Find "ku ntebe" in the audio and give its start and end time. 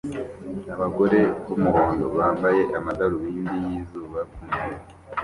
4.31-4.75